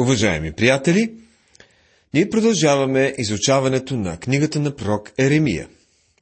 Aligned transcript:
Уважаеми 0.00 0.52
приятели, 0.52 1.14
ние 2.14 2.30
продължаваме 2.30 3.14
изучаването 3.18 3.96
на 3.96 4.16
книгата 4.16 4.60
на 4.60 4.76
пророк 4.76 5.12
Еремия. 5.18 5.68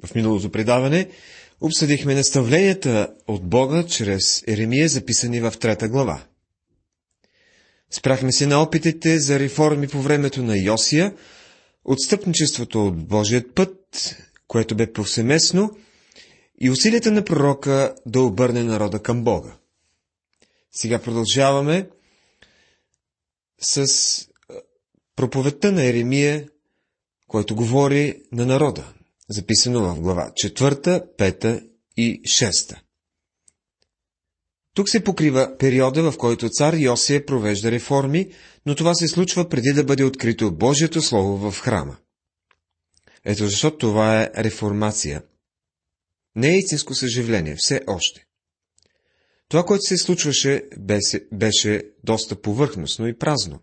В 0.07 0.15
миналото 0.15 0.51
предаване 0.51 1.09
обсъдихме 1.61 2.15
наставленията 2.15 3.09
от 3.29 3.49
Бога 3.49 3.87
чрез 3.87 4.45
Еремия, 4.47 4.89
записани 4.89 5.41
в 5.41 5.55
трета 5.61 5.89
глава. 5.89 6.23
Спрахме 7.91 8.33
се 8.33 8.47
на 8.47 8.63
опитите 8.63 9.19
за 9.19 9.39
реформи 9.39 9.89
по 9.89 10.03
времето 10.03 10.43
на 10.43 10.59
Йосия, 10.59 11.15
отстъпничеството 11.85 12.87
от 12.87 13.07
Божият 13.07 13.55
път, 13.55 13.77
което 14.49 14.75
бе 14.75 14.93
повсеместно, 14.93 15.77
и 16.61 16.71
усилията 16.71 17.11
на 17.11 17.25
пророка 17.25 17.95
да 18.07 18.21
обърне 18.21 18.65
народа 18.65 19.03
към 19.03 19.25
Бога. 19.25 19.53
Сега 20.73 20.99
продължаваме 20.99 21.89
с 23.61 23.87
проповедта 25.17 25.73
на 25.73 25.85
Еремия, 25.85 26.49
който 27.27 27.57
говори 27.57 28.23
на 28.33 28.47
народа, 28.47 28.93
записано 29.29 29.95
в 29.95 30.01
глава 30.01 30.31
4, 30.45 31.17
5 31.17 31.69
и 31.97 32.23
6. 32.23 32.77
Тук 34.75 34.89
се 34.89 35.05
покрива 35.05 35.57
периода, 35.59 36.11
в 36.13 36.19
който 36.19 36.49
цар 36.49 36.75
Йосия 36.75 37.27
провежда 37.27 37.71
реформи, 37.71 38.33
но 38.67 38.75
това 38.75 38.95
се 38.95 39.09
случва 39.09 39.49
преди 39.49 39.73
да 39.73 39.85
бъде 39.85 40.05
открито 40.05 40.57
Божието 40.57 41.03
Слово 41.03 41.51
в 41.51 41.61
храма. 41.61 41.97
Ето 43.25 43.47
защо 43.47 43.79
това 43.79 44.23
е 44.23 44.31
реформация. 44.37 45.23
Не 46.37 46.49
е 46.49 46.59
истинско 46.59 46.95
съживление, 46.95 47.57
все 47.59 47.81
още. 47.87 48.27
Това, 49.51 49.65
което 49.65 49.83
се 49.83 49.97
случваше, 49.97 50.63
беше, 50.79 51.25
беше 51.33 51.83
доста 52.05 52.43
повърхностно 52.43 53.09
и 53.09 53.19
празно. 53.19 53.61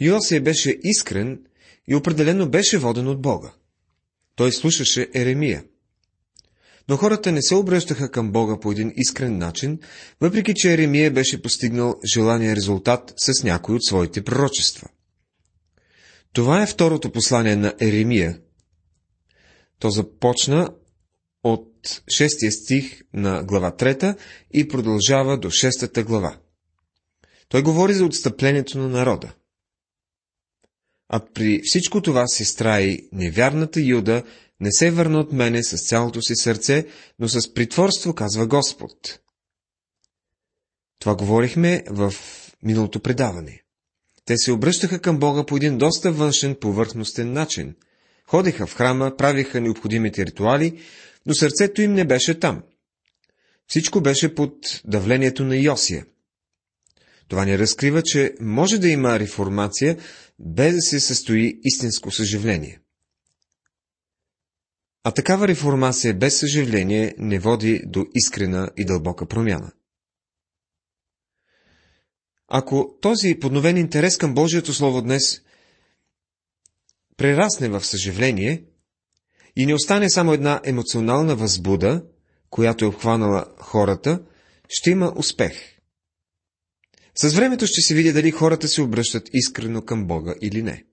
Йосия 0.00 0.40
беше 0.40 0.78
искрен 0.82 1.40
и 1.88 1.94
определено 1.94 2.48
беше 2.48 2.78
воден 2.78 3.08
от 3.08 3.22
Бога. 3.22 3.52
Той 4.36 4.52
слушаше 4.52 5.08
Еремия. 5.14 5.64
Но 6.88 6.96
хората 6.96 7.32
не 7.32 7.42
се 7.42 7.54
обръщаха 7.54 8.10
към 8.10 8.32
Бога 8.32 8.60
по 8.60 8.72
един 8.72 8.92
искрен 8.96 9.38
начин, 9.38 9.78
въпреки 10.20 10.54
че 10.54 10.72
Еремия 10.72 11.10
беше 11.10 11.42
постигнал 11.42 11.94
желания 12.14 12.56
резултат 12.56 13.14
с 13.16 13.44
някои 13.44 13.74
от 13.74 13.84
своите 13.84 14.24
пророчества. 14.24 14.88
Това 16.32 16.62
е 16.62 16.66
второто 16.66 17.12
послание 17.12 17.56
на 17.56 17.74
Еремия. 17.80 18.40
То 19.78 19.90
започна 19.90 20.70
от 21.42 21.88
6 21.88 22.50
стих 22.50 23.02
на 23.14 23.44
глава 23.44 23.72
3 23.72 24.18
и 24.50 24.68
продължава 24.68 25.38
до 25.38 25.50
6 25.50 26.04
глава. 26.04 26.38
Той 27.48 27.62
говори 27.62 27.94
за 27.94 28.04
отстъплението 28.04 28.78
на 28.78 28.88
народа. 28.88 29.34
А 31.08 31.20
при 31.34 31.60
всичко 31.64 32.02
това, 32.02 32.26
сестра 32.26 32.80
и 32.80 33.08
невярната 33.12 33.80
Юда 33.80 34.22
не 34.60 34.72
се 34.72 34.90
върна 34.90 35.20
от 35.20 35.32
мене 35.32 35.62
с 35.62 35.88
цялото 35.88 36.22
си 36.22 36.34
сърце, 36.34 36.86
но 37.18 37.28
с 37.28 37.54
притворство, 37.54 38.14
казва 38.14 38.46
Господ. 38.46 39.20
Това 40.98 41.14
говорихме 41.14 41.84
в 41.90 42.14
миналото 42.62 43.00
предаване. 43.00 43.62
Те 44.24 44.36
се 44.36 44.52
обръщаха 44.52 44.98
към 44.98 45.18
Бога 45.18 45.44
по 45.46 45.56
един 45.56 45.78
доста 45.78 46.12
външен, 46.12 46.54
повърхностен 46.54 47.32
начин. 47.32 47.74
Ходеха 48.26 48.66
в 48.66 48.74
храма, 48.74 49.16
правиха 49.18 49.60
необходимите 49.60 50.26
ритуали, 50.26 50.80
но 51.28 51.34
сърцето 51.34 51.82
им 51.82 51.92
не 51.92 52.04
беше 52.04 52.40
там. 52.40 52.62
Всичко 53.66 54.00
беше 54.00 54.34
под 54.34 54.82
давлението 54.84 55.44
на 55.44 55.56
Йосия. 55.56 56.06
Това 57.28 57.44
ни 57.44 57.58
разкрива, 57.58 58.02
че 58.02 58.34
може 58.40 58.78
да 58.78 58.88
има 58.88 59.18
реформация, 59.18 59.98
без 60.38 60.74
да 60.74 60.80
се 60.80 61.00
състои 61.00 61.60
истинско 61.64 62.10
съживление. 62.10 62.80
А 65.04 65.10
такава 65.10 65.48
реформация 65.48 66.14
без 66.14 66.38
съживление 66.38 67.14
не 67.18 67.38
води 67.38 67.82
до 67.86 68.06
искрена 68.14 68.70
и 68.76 68.84
дълбока 68.84 69.26
промяна. 69.26 69.72
Ако 72.48 72.98
този 73.00 73.38
подновен 73.40 73.76
интерес 73.76 74.16
към 74.16 74.34
Божието 74.34 74.72
Слово 74.72 75.02
днес 75.02 75.42
прерасне 77.16 77.68
в 77.68 77.84
съживление, 77.84 78.64
и 79.58 79.66
не 79.66 79.74
остане 79.74 80.10
само 80.10 80.32
една 80.32 80.60
емоционална 80.64 81.36
възбуда, 81.36 82.02
която 82.50 82.84
е 82.84 82.88
обхванала 82.88 83.46
хората, 83.58 84.22
ще 84.68 84.90
има 84.90 85.12
успех. 85.16 85.52
С 87.14 87.34
времето 87.34 87.66
ще 87.66 87.80
се 87.80 87.94
види 87.94 88.12
дали 88.12 88.30
хората 88.30 88.68
се 88.68 88.82
обръщат 88.82 89.30
искрено 89.32 89.82
към 89.82 90.06
Бога 90.06 90.34
или 90.42 90.62
не. 90.62 90.84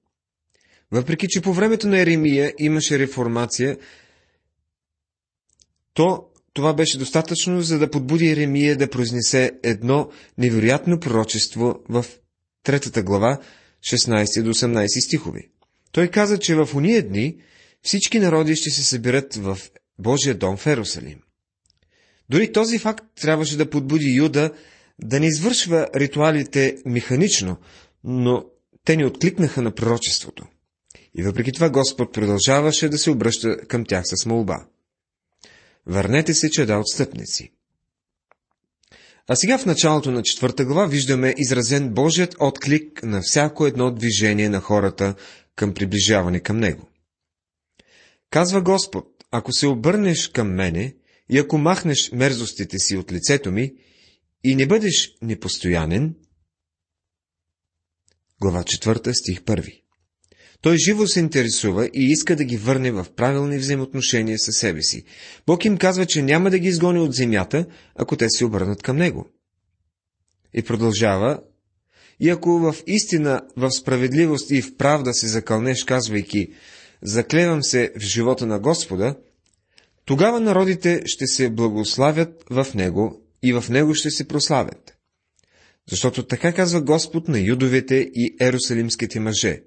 Въпреки, 0.92 1.28
че 1.28 1.42
по 1.42 1.54
времето 1.54 1.88
на 1.88 2.00
Еремия 2.00 2.54
имаше 2.60 3.00
реформация, 3.00 3.78
то 5.94 6.26
това 6.54 6.74
беше 6.74 6.98
достатъчно, 6.98 7.62
за 7.62 7.80
да 7.80 7.92
подбуди 7.92 8.28
Еремия 8.28 8.78
да 8.78 8.90
произнесе 8.90 9.52
едно 9.64 10.10
невероятно 10.38 11.00
пророчество 11.00 11.80
в 11.90 12.06
третата 12.64 13.04
глава, 13.04 13.40
16 13.92 14.44
до 14.44 14.54
18 14.54 15.06
стихови. 15.06 15.50
Той 15.92 16.08
каза, 16.08 16.40
че 16.40 16.56
в 16.56 16.70
уния 16.76 17.08
дни 17.08 17.38
всички 17.86 18.20
народи 18.20 18.56
ще 18.56 18.70
се 18.70 18.84
съберат 18.84 19.36
в 19.36 19.58
Божия 20.00 20.36
дом 20.36 20.58
в 20.58 20.68
Ерусалим. 20.68 21.20
Дори 22.30 22.52
този 22.52 22.80
факт 22.80 23.06
трябваше 23.22 23.58
да 23.58 23.70
подбуди 23.70 24.16
Юда 24.16 24.52
да 25.04 25.20
не 25.20 25.28
извършва 25.28 25.88
ритуалите 25.96 26.78
механично, 26.86 27.58
но 28.04 28.46
те 28.86 28.96
ни 28.96 29.06
откликнаха 29.06 29.62
на 29.62 29.72
пророчеството. 29.72 30.46
И 31.18 31.24
въпреки 31.24 31.52
това 31.52 31.70
Господ 31.70 32.14
продължаваше 32.14 32.90
да 32.90 32.98
се 32.98 33.12
обръща 33.12 33.58
към 33.58 33.86
тях 33.86 34.04
с 34.06 34.26
молба. 34.26 34.66
Върнете 35.86 36.34
се, 36.34 36.50
чеда 36.50 36.78
отстъпници. 36.78 37.52
А 39.28 39.36
сега 39.36 39.58
в 39.58 39.66
началото 39.66 40.12
на 40.12 40.24
четвърта 40.24 40.66
глава 40.66 40.86
виждаме 40.86 41.34
изразен 41.38 41.90
Божият 41.90 42.36
отклик 42.40 43.04
на 43.04 43.22
всяко 43.24 43.66
едно 43.66 43.92
движение 43.92 44.50
на 44.50 44.60
хората 44.60 45.16
към 45.56 45.74
приближаване 45.74 46.40
към 46.40 46.58
Него. 46.58 46.90
Казва 48.30 48.62
Господ, 48.62 49.06
ако 49.32 49.52
се 49.52 49.68
обърнеш 49.68 50.28
към 50.28 50.54
мене 50.54 50.96
и 51.30 51.38
ако 51.38 51.58
махнеш 51.58 52.12
мерзостите 52.12 52.80
си 52.80 52.98
от 52.98 53.12
лицето 53.12 53.52
ми 53.52 53.74
и 54.44 54.56
не 54.56 54.68
бъдеш 54.68 55.12
непостоянен, 55.22 56.16
глава 58.42 58.64
4, 58.64 59.12
стих 59.14 59.42
1. 59.42 59.82
Той 60.62 60.78
живо 60.78 61.08
се 61.08 61.20
интересува 61.20 61.90
и 61.94 62.12
иска 62.12 62.36
да 62.36 62.44
ги 62.44 62.58
върне 62.58 62.92
в 62.92 63.06
правилни 63.16 63.58
взаимоотношения 63.58 64.40
със 64.40 64.56
себе 64.56 64.82
си. 64.82 65.04
Бог 65.48 65.66
им 65.66 65.78
казва, 65.78 66.06
че 66.06 66.22
няма 66.22 66.50
да 66.50 66.60
ги 66.60 66.68
изгони 66.68 67.00
от 67.00 67.14
земята, 67.14 67.66
ако 67.96 68.18
те 68.18 68.30
се 68.30 68.46
обърнат 68.46 68.84
към 68.84 68.98
Него. 68.98 69.28
И 70.54 70.64
продължава, 70.64 71.40
и 72.20 72.30
ако 72.30 72.50
в 72.50 72.76
истина, 72.88 73.42
в 73.58 73.72
справедливост 73.72 74.52
и 74.52 74.62
в 74.62 74.78
правда 74.78 75.14
се 75.14 75.28
закълнеш, 75.28 75.84
казвайки, 75.84 76.54
заклевам 77.02 77.64
се 77.64 77.92
в 77.98 78.00
живота 78.00 78.46
на 78.46 78.60
Господа, 78.60 79.16
тогава 80.06 80.40
народите 80.40 81.02
ще 81.06 81.28
се 81.28 81.50
благославят 81.50 82.44
в 82.50 82.68
Него 82.76 83.22
и 83.44 83.54
в 83.54 83.70
Него 83.70 83.96
ще 83.96 84.10
се 84.10 84.28
прославят. 84.28 84.98
Защото 85.90 86.28
така 86.28 86.54
казва 86.54 86.82
Господ 86.82 87.28
на 87.28 87.40
юдовете 87.40 87.96
и 87.96 88.36
ерусалимските 88.42 89.20
мъже. 89.20 89.64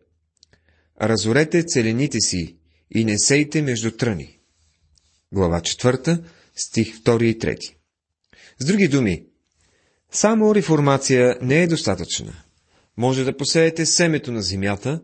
Разорете 1.02 1.62
целените 1.62 2.20
си 2.20 2.56
и 2.94 3.04
не 3.04 3.18
сейте 3.18 3.62
между 3.62 3.90
тръни. 3.90 4.38
Глава 5.32 5.60
4, 5.60 6.22
стих 6.56 6.98
2 6.98 7.24
и 7.24 7.38
3. 7.38 7.74
С 8.58 8.64
други 8.64 8.88
думи, 8.88 9.24
само 10.10 10.54
реформация 10.54 11.38
не 11.42 11.62
е 11.62 11.66
достатъчна. 11.66 12.42
Може 12.96 13.24
да 13.24 13.36
посеете 13.36 13.86
семето 13.86 14.32
на 14.32 14.42
земята, 14.42 15.02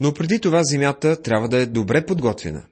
но 0.00 0.14
преди 0.14 0.40
това 0.40 0.62
земята 0.64 1.22
трябва 1.22 1.48
да 1.48 1.60
е 1.60 1.66
добре 1.66 2.06
подготвена. 2.06 2.66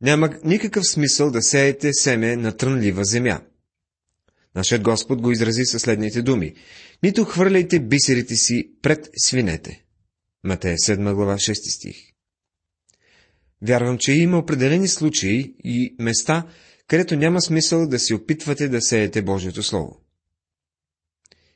Няма 0.00 0.30
никакъв 0.44 0.86
смисъл 0.86 1.30
да 1.30 1.42
сеете 1.42 1.92
семе 1.92 2.36
на 2.36 2.56
трънлива 2.56 3.04
земя. 3.04 3.40
Нашият 4.54 4.82
Господ 4.82 5.22
го 5.22 5.30
изрази 5.30 5.64
със 5.64 5.82
следните 5.82 6.22
думи. 6.22 6.54
Нито 7.02 7.24
хвърляйте 7.24 7.80
бисерите 7.80 8.36
си 8.36 8.70
пред 8.82 9.10
свинете. 9.16 9.84
Матея 10.44 10.76
7 10.76 11.14
глава 11.14 11.34
6 11.34 11.74
стих. 11.76 11.96
Вярвам, 13.62 13.98
че 13.98 14.12
има 14.12 14.38
определени 14.38 14.88
случаи 14.88 15.54
и 15.64 15.96
места, 15.98 16.46
където 16.88 17.16
няма 17.16 17.42
смисъл 17.42 17.88
да 17.88 17.98
се 17.98 18.14
опитвате 18.14 18.68
да 18.68 18.82
сеете 18.82 19.22
Божието 19.22 19.62
Слово. 19.62 20.00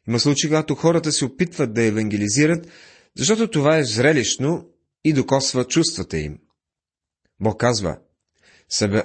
Има 0.08 0.20
случаи, 0.20 0.50
когато 0.50 0.74
хората 0.74 1.12
се 1.12 1.24
опитват 1.24 1.74
да 1.74 1.82
евангелизират, 1.82 2.68
защото 3.18 3.50
това 3.50 3.76
е 3.78 3.84
зрелищно 3.84 4.68
и 5.04 5.12
докосва 5.12 5.64
чувствата 5.64 6.18
им. 6.18 6.38
Бог 7.40 7.60
казва, 7.60 7.98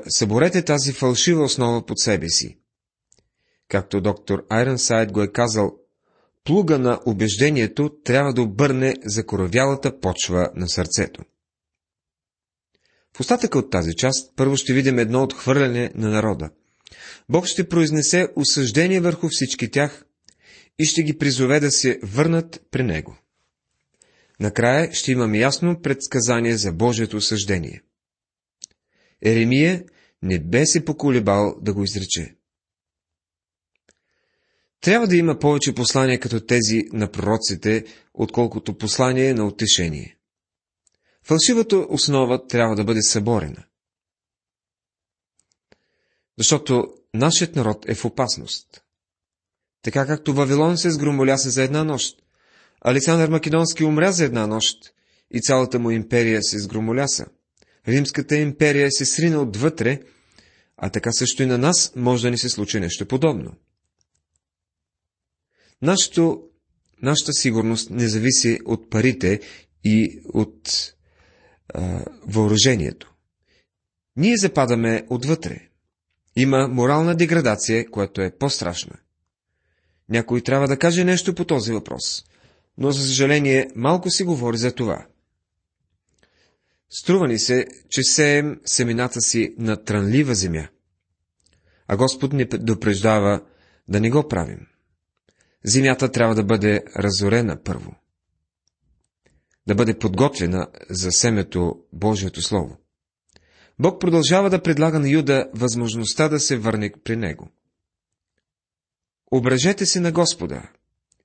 съборете 0.10 0.66
тази 0.66 0.94
фалшива 0.94 1.44
основа 1.44 1.86
под 1.86 2.00
себе 2.00 2.30
си. 2.30 2.58
Както 3.68 4.02
доктор 4.02 4.46
Сайд 4.78 5.12
го 5.12 5.22
е 5.22 5.32
казал, 5.32 5.76
плуга 6.44 6.80
на 6.80 7.00
убеждението 7.06 7.90
трябва 8.04 8.34
да 8.34 8.42
обърне 8.42 8.96
закоравялата 9.06 10.00
почва 10.00 10.50
на 10.56 10.70
сърцето. 10.70 11.22
В 13.18 13.20
остатъка 13.20 13.60
от 13.60 13.72
тази 13.72 13.96
част 13.96 14.36
първо 14.36 14.58
ще 14.58 14.74
видим 14.74 15.00
едно 15.00 15.24
отхвърляне 15.24 15.92
на 15.96 16.10
народа. 16.10 16.50
Бог 17.30 17.46
ще 17.46 17.70
произнесе 17.70 18.28
осъждение 18.36 19.00
върху 19.00 19.28
всички 19.32 19.72
тях 19.72 20.06
и 20.80 20.86
ще 20.86 21.04
ги 21.04 21.18
призове 21.18 21.60
да 21.60 21.72
се 21.72 22.00
върнат 22.04 22.62
при 22.72 22.84
Него. 22.84 23.18
Накрая 24.42 24.94
ще 24.94 25.12
имаме 25.12 25.38
ясно 25.38 25.82
предсказание 25.82 26.58
за 26.58 26.72
Божието 26.72 27.18
осъждение. 27.18 27.82
Еремия 29.22 29.84
не 30.22 30.40
бе 30.40 30.66
се 30.66 30.86
поколебал 30.86 31.56
да 31.62 31.74
го 31.74 31.84
изрече. 31.84 32.36
Трябва 34.80 35.08
да 35.08 35.16
има 35.16 35.40
повече 35.40 35.76
послания 35.76 36.20
като 36.20 36.46
тези 36.46 36.82
на 36.94 37.12
пророците, 37.12 37.86
отколкото 38.14 38.78
послание 38.78 39.34
на 39.34 39.46
утешение. 39.46 40.18
Фалшивата 41.24 41.78
основа 41.78 42.48
трябва 42.48 42.76
да 42.76 42.84
бъде 42.84 43.02
съборена. 43.02 43.64
Защото 46.38 46.94
нашият 47.14 47.56
народ 47.56 47.90
е 47.90 47.96
в 47.96 48.06
опасност. 48.06 48.84
Така 49.82 50.08
както 50.08 50.34
Вавилон 50.34 50.78
се 50.78 50.92
сгромоляса 50.92 51.50
за 51.50 51.64
една 51.64 51.84
нощ, 51.84 52.21
Александър 52.82 53.30
Македонски 53.30 53.84
умря 53.84 54.12
за 54.12 54.26
една 54.26 54.48
нощ 54.48 54.94
и 55.32 55.42
цялата 55.42 55.80
му 55.80 55.92
империя 55.92 56.44
се 56.44 56.60
сгромоляса. 56.60 57.26
Римската 57.88 58.36
империя 58.36 58.92
се 58.92 59.06
срина 59.06 59.42
отвътре, 59.42 60.02
а 60.78 60.90
така 60.90 61.12
също 61.12 61.44
и 61.44 61.46
на 61.46 61.58
нас 61.58 61.94
може 61.96 62.24
да 62.24 62.32
ни 62.32 62.38
се 62.38 62.50
случи 62.50 62.80
нещо 62.80 63.06
подобно. 63.06 63.54
Нашето, 65.82 66.44
нашата 67.02 67.34
сигурност 67.34 67.90
не 67.90 68.08
зависи 68.08 68.60
от 68.66 68.90
парите 68.90 69.40
и 69.84 70.22
от 70.34 70.94
а, 71.74 72.06
въоръжението. 72.28 73.14
Ние 74.16 74.38
западаме 74.38 75.06
отвътре. 75.10 75.60
Има 76.36 76.68
морална 76.68 77.16
деградация, 77.16 77.92
която 77.92 78.22
е 78.22 78.38
по-страшна. 78.38 78.96
Някой 80.10 80.42
трябва 80.42 80.68
да 80.68 80.80
каже 80.80 81.04
нещо 81.04 81.36
по 81.36 81.46
този 81.46 81.72
въпрос, 81.72 82.26
но 82.78 82.92
за 82.92 83.08
съжаление 83.08 83.70
малко 83.76 84.10
се 84.10 84.24
говори 84.24 84.58
за 84.58 84.76
това. 84.76 85.08
Струва 86.90 87.28
ни 87.28 87.40
се, 87.40 87.68
че 87.90 88.04
сеем 88.04 88.62
семената 88.66 89.22
си 89.22 89.56
на 89.58 89.84
трънлива 89.84 90.36
земя, 90.36 90.68
а 91.88 91.98
Господ 91.98 92.34
ни 92.34 92.46
допреждава 92.46 93.42
да 93.88 94.00
не 94.00 94.10
го 94.10 94.28
правим. 94.28 94.68
Земята 95.64 96.12
трябва 96.12 96.36
да 96.36 96.44
бъде 96.44 96.84
разорена 96.96 97.64
първо. 97.64 97.96
Да 99.68 99.76
бъде 99.76 100.00
подготвена 100.00 100.68
за 100.90 101.12
семето 101.12 101.76
Божието 101.94 102.42
Слово. 102.42 102.78
Бог 103.80 104.02
продължава 104.02 104.50
да 104.50 104.62
предлага 104.62 105.00
на 105.00 105.10
Юда 105.10 105.50
възможността 105.54 106.30
да 106.30 106.40
се 106.40 106.58
върне 106.58 106.92
при 107.04 107.16
него. 107.16 107.52
Обрежете 109.32 109.86
се 109.86 110.00
на 110.00 110.12
Господа 110.12 110.70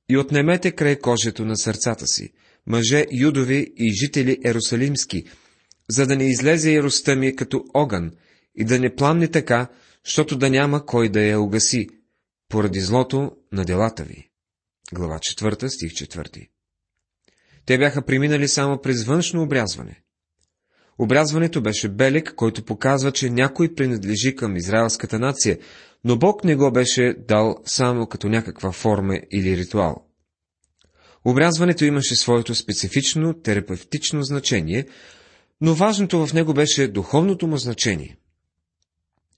и 0.09 0.17
отнемете 0.17 0.73
край 0.73 0.99
кожето 0.99 1.45
на 1.45 1.57
сърцата 1.57 2.07
си, 2.07 2.33
мъже 2.67 3.07
юдови 3.13 3.73
и 3.77 3.93
жители 3.93 4.39
ерусалимски, 4.45 5.25
за 5.91 6.07
да 6.07 6.17
не 6.17 6.31
излезе 6.31 6.73
яростта 6.73 7.17
ми 7.17 7.37
като 7.37 7.65
огън 7.75 8.11
и 8.55 8.65
да 8.65 8.79
не 8.79 8.95
пламне 8.95 9.29
така, 9.29 9.69
защото 10.05 10.39
да 10.39 10.51
няма 10.51 10.87
кой 10.87 11.09
да 11.09 11.23
я 11.23 11.41
угаси, 11.41 11.89
поради 12.49 12.81
злото 12.81 13.33
на 13.53 13.65
делата 13.65 14.05
ви. 14.05 14.31
Глава 14.93 15.19
4, 15.19 15.67
стих 15.67 15.93
4. 15.93 16.49
Те 17.67 17.79
бяха 17.79 18.03
преминали 18.03 18.49
само 18.49 18.81
през 18.81 19.05
външно 19.05 19.43
обрязване. 19.43 20.03
Обрязването 20.99 21.61
беше 21.61 21.89
белег, 21.89 22.33
който 22.37 22.65
показва, 22.65 23.13
че 23.13 23.31
някой 23.31 23.75
принадлежи 23.75 24.37
към 24.37 24.57
израелската 24.57 25.19
нация, 25.19 25.59
но 26.05 26.19
Бог 26.19 26.45
не 26.45 26.57
го 26.57 26.73
беше 26.73 27.15
дал 27.29 27.57
само 27.65 28.07
като 28.07 28.29
някаква 28.29 28.73
форма 28.73 29.21
или 29.31 29.57
ритуал. 29.57 30.07
Обрязването 31.25 31.85
имаше 31.85 32.17
своето 32.17 32.55
специфично 32.55 33.35
терапевтично 33.35 34.23
значение, 34.23 34.87
но 35.61 35.75
важното 35.75 36.27
в 36.27 36.35
него 36.35 36.55
беше 36.55 36.89
духовното 36.89 37.47
му 37.47 37.57
значение. 37.57 38.17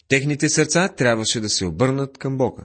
Техните 0.09 0.49
сърца 0.49 0.89
трябваше 0.89 1.41
да 1.41 1.49
се 1.49 1.67
обърнат 1.67 2.19
към 2.19 2.39
Бога. 2.39 2.63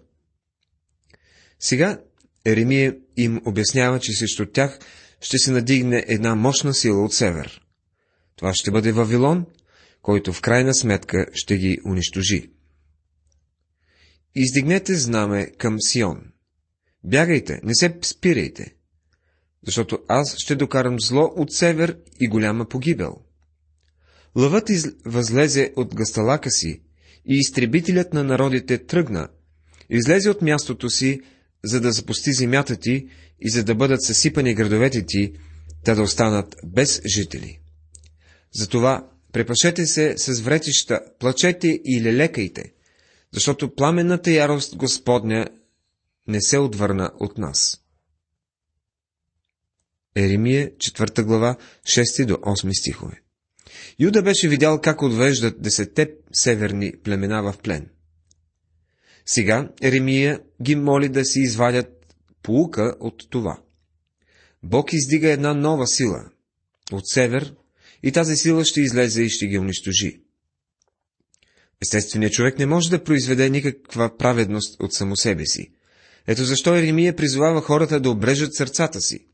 Сега 1.59 1.99
Еремия 2.45 2.95
им 3.17 3.41
обяснява, 3.45 3.99
че 3.99 4.13
срещу 4.13 4.45
тях 4.45 4.79
ще 5.21 5.37
се 5.37 5.51
надигне 5.51 6.05
една 6.07 6.35
мощна 6.35 6.73
сила 6.73 7.05
от 7.05 7.13
север. 7.13 7.62
Това 8.43 8.53
ще 8.53 8.71
бъде 8.71 8.91
Вавилон, 8.91 9.45
който 10.01 10.33
в 10.33 10.41
крайна 10.41 10.73
сметка 10.73 11.25
ще 11.33 11.57
ги 11.57 11.77
унищожи. 11.85 12.49
Издигнете 14.35 14.95
знаме 14.95 15.51
към 15.57 15.77
Сион. 15.81 16.21
Бягайте, 17.03 17.59
не 17.63 17.75
се 17.75 17.97
спирайте, 18.01 18.75
защото 19.65 19.99
аз 20.07 20.35
ще 20.37 20.55
докарам 20.55 20.99
зло 20.99 21.33
от 21.35 21.53
север 21.53 21.97
и 22.19 22.27
голяма 22.27 22.65
погибел. 22.65 23.17
Лъвът 24.35 24.69
из... 24.69 24.87
възлезе 25.05 25.73
от 25.75 25.95
гасталака 25.95 26.51
си 26.51 26.81
и 27.25 27.35
изтребителят 27.37 28.13
на 28.13 28.23
народите 28.23 28.85
тръгна, 28.85 29.27
излезе 29.89 30.29
от 30.29 30.41
мястото 30.41 30.89
си, 30.89 31.21
за 31.63 31.81
да 31.81 31.91
запусти 31.91 32.33
земята 32.33 32.75
ти 32.75 33.07
и 33.39 33.49
за 33.49 33.63
да 33.63 33.75
бъдат 33.75 34.03
съсипани 34.03 34.55
градовете 34.55 35.05
ти, 35.05 35.33
да 35.85 35.95
да 35.95 36.01
останат 36.01 36.55
без 36.65 37.01
жители. 37.07 37.59
Затова 38.53 39.09
препашете 39.31 39.85
се 39.85 40.17
с 40.17 40.41
вретища, 40.41 41.01
плачете 41.19 41.67
и 41.85 42.01
лелекайте, 42.01 42.73
защото 43.31 43.75
пламенната 43.75 44.31
ярост 44.31 44.75
Господня 44.75 45.47
не 46.27 46.41
се 46.41 46.57
отвърна 46.57 47.11
от 47.19 47.37
нас. 47.37 47.79
Еремия, 50.15 50.71
4 50.71 51.23
глава, 51.23 51.57
6 51.83 52.25
до 52.25 52.33
8 52.33 52.79
стихове. 52.79 53.21
Юда 53.99 54.21
беше 54.21 54.49
видял 54.49 54.81
как 54.81 55.01
отвеждат 55.01 55.61
десетте 55.61 56.11
северни 56.33 56.93
племена 57.03 57.43
в 57.43 57.57
плен. 57.63 57.89
Сега 59.25 59.69
Еремия 59.81 60.39
ги 60.61 60.75
моли 60.75 61.09
да 61.09 61.25
си 61.25 61.39
извадят 61.39 62.15
полука 62.43 62.95
от 62.99 63.29
това. 63.29 63.61
Бог 64.63 64.93
издига 64.93 65.31
една 65.31 65.53
нова 65.53 65.87
сила 65.87 66.29
от 66.91 67.07
север 67.07 67.55
и 68.03 68.11
тази 68.11 68.35
сила 68.35 68.65
ще 68.65 68.81
излезе 68.81 69.23
и 69.23 69.29
ще 69.29 69.47
ги 69.47 69.59
унищожи. 69.59 70.21
Естественият 71.81 72.33
човек 72.33 72.59
не 72.59 72.65
може 72.65 72.89
да 72.89 73.03
произведе 73.03 73.49
никаква 73.49 74.17
праведност 74.17 74.83
от 74.83 74.93
само 74.93 75.15
себе 75.15 75.45
си. 75.45 75.71
Ето 76.27 76.43
защо 76.43 76.75
Еремия 76.75 77.15
призовава 77.15 77.61
хората 77.61 77.99
да 77.99 78.09
обрежат 78.09 78.55
сърцата 78.55 79.01
си. 79.01 79.27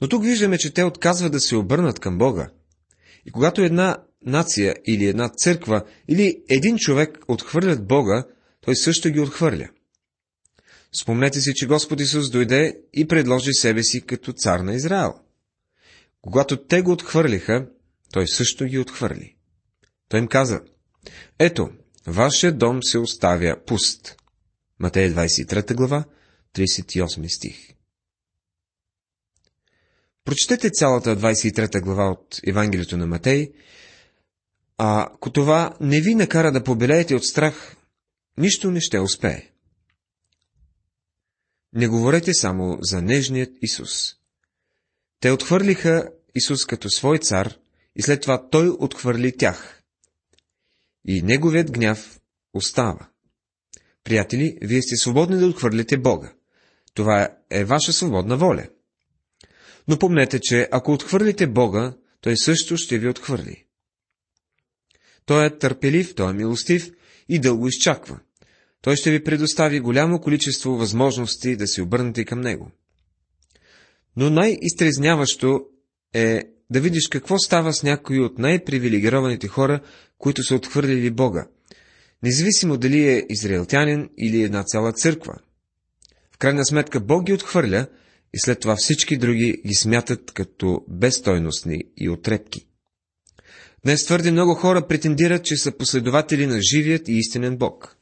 Но 0.00 0.08
тук 0.08 0.24
виждаме, 0.24 0.58
че 0.58 0.74
те 0.74 0.84
отказват 0.84 1.32
да 1.32 1.40
се 1.40 1.56
обърнат 1.56 1.98
към 1.98 2.18
Бога. 2.18 2.50
И 3.26 3.30
когато 3.30 3.62
една 3.62 3.96
нация 4.26 4.74
или 4.86 5.06
една 5.06 5.28
църква 5.28 5.84
или 6.08 6.42
един 6.48 6.78
човек 6.78 7.18
отхвърлят 7.28 7.86
Бога, 7.86 8.24
той 8.60 8.76
също 8.76 9.10
ги 9.10 9.20
отхвърля. 9.20 9.68
Спомнете 10.92 11.40
си, 11.40 11.52
че 11.54 11.66
Господ 11.66 12.00
Исус 12.00 12.30
дойде 12.30 12.80
и 12.92 13.06
предложи 13.06 13.52
себе 13.52 13.82
си 13.82 14.00
като 14.00 14.32
цар 14.32 14.60
на 14.60 14.74
Израел. 14.74 15.14
Когато 16.22 16.64
те 16.64 16.82
го 16.82 16.92
отхвърлиха, 16.92 17.68
той 18.12 18.28
също 18.28 18.64
ги 18.64 18.78
отхвърли. 18.78 19.36
Той 20.08 20.20
им 20.20 20.28
каза, 20.28 20.60
ето, 21.38 21.70
вашия 22.06 22.52
дом 22.52 22.82
се 22.82 22.98
оставя 22.98 23.64
пуст. 23.66 24.16
Матея 24.78 25.10
23 25.10 25.74
глава, 25.74 26.04
38 26.54 27.36
стих. 27.36 27.74
Прочетете 30.24 30.70
цялата 30.70 31.16
23 31.16 31.80
глава 31.80 32.10
от 32.10 32.40
Евангелието 32.46 32.96
на 32.96 33.06
Матей, 33.06 33.52
а 34.78 35.02
ако 35.14 35.30
това 35.30 35.76
не 35.80 36.00
ви 36.00 36.14
накара 36.14 36.52
да 36.52 36.64
побелеете 36.64 37.14
от 37.14 37.24
страх, 37.24 37.76
нищо 38.38 38.70
не 38.70 38.80
ще 38.80 39.00
успее. 39.00 39.50
Не 41.72 41.88
говорете 41.88 42.34
само 42.34 42.78
за 42.80 43.02
нежният 43.02 43.52
Исус. 43.62 44.19
Те 45.20 45.30
отхвърлиха 45.30 46.10
Исус 46.34 46.66
като 46.66 46.90
свой 46.90 47.18
цар 47.18 47.58
и 47.96 48.02
след 48.02 48.22
това 48.22 48.48
той 48.50 48.68
отхвърли 48.68 49.36
тях. 49.36 49.82
И 51.04 51.22
неговият 51.22 51.72
гняв 51.72 52.20
остава. 52.54 53.08
Приятели, 54.04 54.58
вие 54.62 54.82
сте 54.82 54.96
свободни 54.96 55.36
да 55.36 55.46
отхвърлите 55.46 55.98
Бога. 55.98 56.32
Това 56.94 57.28
е 57.50 57.64
ваша 57.64 57.92
свободна 57.92 58.36
воля. 58.36 58.68
Но 59.88 59.98
помнете, 59.98 60.40
че 60.42 60.68
ако 60.72 60.92
отхвърлите 60.92 61.46
Бога, 61.46 61.96
Той 62.20 62.36
също 62.36 62.76
ще 62.76 62.98
ви 62.98 63.08
отхвърли. 63.08 63.66
Той 65.26 65.46
е 65.46 65.58
търпелив, 65.58 66.14
Той 66.14 66.30
е 66.30 66.34
милостив 66.34 66.90
и 67.28 67.38
дълго 67.38 67.68
изчаква. 67.68 68.20
Той 68.82 68.96
ще 68.96 69.10
ви 69.10 69.24
предостави 69.24 69.80
голямо 69.80 70.20
количество 70.20 70.70
възможности 70.70 71.56
да 71.56 71.66
се 71.66 71.82
обърнете 71.82 72.24
към 72.24 72.40
Него. 72.40 72.70
Но 74.16 74.30
най-изтрезняващо 74.30 75.60
е 76.14 76.42
да 76.70 76.80
видиш 76.80 77.08
какво 77.08 77.38
става 77.38 77.72
с 77.72 77.82
някои 77.82 78.20
от 78.20 78.38
най-привилегированите 78.38 79.48
хора, 79.48 79.80
които 80.18 80.42
са 80.42 80.54
отхвърлили 80.54 81.10
Бога, 81.10 81.46
независимо 82.22 82.76
дали 82.76 83.08
е 83.08 83.26
израелтянин 83.28 84.08
или 84.18 84.42
една 84.42 84.64
цяла 84.64 84.92
църква. 84.92 85.34
В 86.32 86.38
крайна 86.38 86.64
сметка 86.64 87.00
Бог 87.00 87.24
ги 87.24 87.32
отхвърля 87.32 87.86
и 88.34 88.40
след 88.40 88.60
това 88.60 88.76
всички 88.78 89.16
други 89.16 89.62
ги 89.66 89.74
смятат 89.74 90.30
като 90.32 90.84
безстойностни 90.88 91.82
и 91.96 92.08
отрепки. 92.08 92.66
Днес 93.84 94.04
твърде 94.04 94.30
много 94.30 94.54
хора 94.54 94.86
претендират, 94.88 95.44
че 95.44 95.56
са 95.56 95.76
последователи 95.76 96.46
на 96.46 96.60
живият 96.72 97.08
и 97.08 97.12
истинен 97.12 97.56
Бог. 97.56 97.96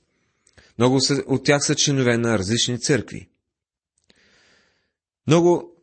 Много 0.79 0.99
от 1.27 1.45
тях 1.45 1.67
са 1.67 1.75
членове 1.75 2.19
на 2.19 2.39
различни 2.39 2.81
църкви. 2.81 3.29
Много 5.27 5.78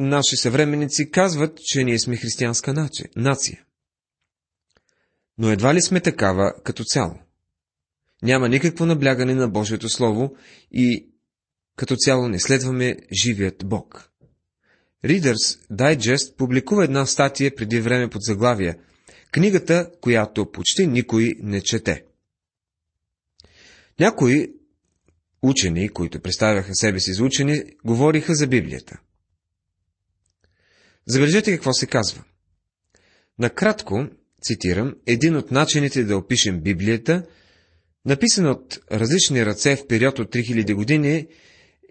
наши 0.00 0.36
съвременници 0.36 1.10
казват, 1.10 1.58
че 1.64 1.84
ние 1.84 1.98
сме 1.98 2.16
християнска 2.16 2.90
нация. 3.16 3.64
Но 5.38 5.50
едва 5.50 5.74
ли 5.74 5.82
сме 5.82 6.00
такава 6.00 6.54
като 6.64 6.84
цяло? 6.84 7.14
Няма 8.22 8.48
никакво 8.48 8.86
наблягане 8.86 9.34
на 9.34 9.48
Божието 9.48 9.88
Слово 9.88 10.36
и 10.72 11.06
като 11.76 11.96
цяло 11.96 12.28
не 12.28 12.40
следваме 12.40 12.96
живият 13.22 13.62
Бог. 13.64 14.10
Reader's 15.04 15.68
Digest 15.72 16.36
публикува 16.36 16.84
една 16.84 17.06
статия 17.06 17.54
преди 17.54 17.80
време 17.80 18.10
под 18.10 18.22
заглавие 18.22 18.74
Книгата, 19.32 19.90
която 20.00 20.52
почти 20.52 20.86
никой 20.86 21.34
не 21.38 21.60
чете. 21.60 22.04
Някои 24.00 24.52
учени, 25.42 25.88
които 25.88 26.20
представяха 26.20 26.74
себе 26.74 27.00
си 27.00 27.12
за 27.12 27.24
учени, 27.24 27.62
говориха 27.84 28.34
за 28.34 28.46
Библията. 28.46 29.00
Забележете 31.08 31.52
какво 31.52 31.72
се 31.72 31.86
казва. 31.86 32.24
Накратко, 33.38 34.06
цитирам, 34.42 34.94
един 35.06 35.36
от 35.36 35.50
начините 35.50 36.04
да 36.04 36.16
опишем 36.16 36.60
Библията, 36.60 37.22
написан 38.04 38.46
от 38.46 38.80
различни 38.92 39.46
ръце 39.46 39.76
в 39.76 39.86
период 39.86 40.18
от 40.18 40.32
3000 40.32 40.74
години, 40.74 41.26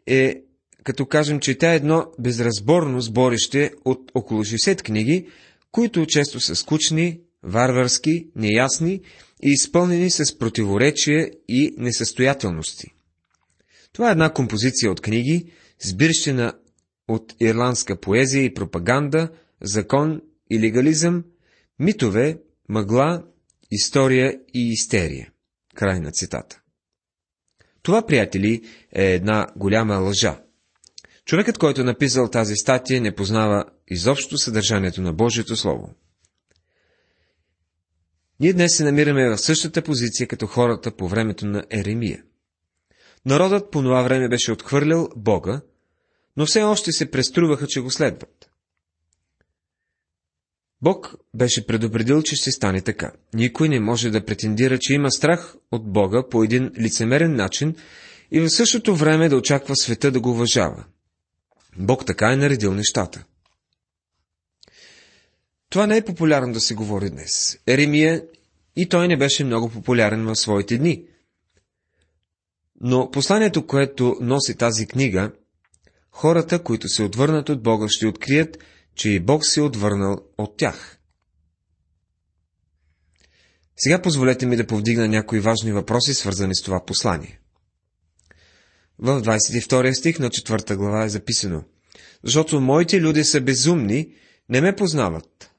е 0.07 0.41
като 0.83 1.05
кажем, 1.05 1.39
че 1.39 1.57
тя 1.57 1.73
е 1.73 1.75
едно 1.75 2.05
безразборно 2.19 3.01
сборище 3.01 3.71
от 3.85 4.11
около 4.15 4.43
60 4.43 4.81
книги, 4.81 5.27
които 5.71 6.05
често 6.05 6.39
са 6.39 6.55
скучни, 6.55 7.19
варварски, 7.43 8.27
неясни 8.35 9.01
и 9.43 9.49
изпълнени 9.49 10.11
с 10.11 10.37
противоречия 10.37 11.31
и 11.47 11.73
несъстоятелности. 11.77 12.87
Това 13.93 14.09
е 14.09 14.11
една 14.11 14.33
композиция 14.33 14.91
от 14.91 15.01
книги, 15.01 15.51
сбирщина 15.81 16.53
от 17.09 17.35
ирландска 17.39 17.99
поезия 17.99 18.43
и 18.43 18.53
пропаганда, 18.53 19.29
закон 19.61 20.21
и 20.49 20.59
легализъм, 20.59 21.23
митове, 21.79 22.37
мъгла, 22.69 23.23
история 23.71 24.39
и 24.53 24.69
истерия. 24.69 25.31
Край 25.75 25.99
на 25.99 26.11
цитата. 26.11 26.61
Това, 27.81 28.05
приятели, 28.05 28.61
е 28.95 29.13
една 29.13 29.47
голяма 29.55 29.95
лъжа. 29.95 30.41
Човекът, 31.25 31.57
който 31.57 31.81
е 31.81 31.83
написал 31.83 32.29
тази 32.29 32.55
статия, 32.55 33.01
не 33.01 33.15
познава 33.15 33.65
изобщо 33.87 34.37
съдържанието 34.37 35.01
на 35.01 35.13
Божието 35.13 35.55
Слово. 35.55 35.93
Ние 38.39 38.53
днес 38.53 38.77
се 38.77 38.83
намираме 38.83 39.29
в 39.29 39.37
същата 39.37 39.81
позиция 39.81 40.27
като 40.27 40.47
хората 40.47 40.95
по 40.95 41.07
времето 41.07 41.45
на 41.45 41.63
Еремия. 41.69 42.23
Народът 43.25 43.71
по 43.71 43.81
това 43.81 44.01
време 44.01 44.29
беше 44.29 44.51
отхвърлял 44.51 45.09
Бога, 45.15 45.61
но 46.39 46.45
все 46.45 46.63
още 46.63 46.91
се 46.91 47.11
преструваха, 47.11 47.67
че 47.67 47.81
го 47.81 47.91
следват. 47.91 48.49
Бог 50.81 51.15
беше 51.33 51.67
предупредил, 51.67 52.21
че 52.21 52.35
ще 52.35 52.51
стане 52.51 52.81
така. 52.81 53.11
Никой 53.33 53.69
не 53.69 53.79
може 53.79 54.09
да 54.09 54.25
претендира, 54.25 54.79
че 54.79 54.93
има 54.93 55.11
страх 55.11 55.55
от 55.71 55.91
Бога 55.91 56.23
по 56.29 56.43
един 56.43 56.71
лицемерен 56.79 57.35
начин 57.35 57.75
и 58.31 58.39
в 58.39 58.49
същото 58.49 58.95
време 58.95 59.29
да 59.29 59.37
очаква 59.37 59.75
света 59.75 60.11
да 60.11 60.19
го 60.19 60.31
уважава. 60.31 60.85
Бог 61.77 62.05
така 62.05 62.31
е 62.31 62.35
наредил 62.35 62.73
нещата. 62.73 63.25
Това 65.69 65.87
не 65.87 65.97
е 65.97 66.05
популярно 66.05 66.53
да 66.53 66.59
се 66.59 66.73
говори 66.73 67.09
днес. 67.09 67.59
Еремия 67.67 68.23
и 68.75 68.89
той 68.89 69.07
не 69.07 69.17
беше 69.17 69.43
много 69.43 69.69
популярен 69.69 70.25
в 70.25 70.35
своите 70.35 70.77
дни. 70.77 71.03
Но 72.81 73.11
посланието, 73.11 73.67
което 73.67 74.17
носи 74.21 74.55
тази 74.55 74.87
книга, 74.87 75.31
хората, 76.19 76.63
които 76.63 76.89
се 76.89 77.03
отвърнат 77.03 77.49
от 77.49 77.63
Бога, 77.63 77.85
ще 77.89 78.07
открият, 78.07 78.57
че 78.95 79.09
и 79.09 79.19
Бог 79.19 79.45
се 79.45 79.59
е 79.59 79.63
отвърнал 79.63 80.17
от 80.37 80.57
тях. 80.57 80.99
Сега 83.77 84.01
позволете 84.01 84.45
ми 84.45 84.55
да 84.55 84.67
повдигна 84.67 85.07
някои 85.07 85.39
важни 85.39 85.71
въпроси, 85.71 86.13
свързани 86.13 86.55
с 86.55 86.61
това 86.61 86.85
послание. 86.85 87.39
В 88.97 89.21
22 89.21 89.93
стих 89.93 90.19
на 90.19 90.29
4 90.29 90.75
глава 90.75 91.03
е 91.03 91.09
записано 91.09 91.63
Защото 92.23 92.61
моите 92.61 93.01
люди 93.01 93.23
са 93.23 93.41
безумни, 93.41 94.13
не 94.49 94.61
ме 94.61 94.75
познават. 94.75 95.51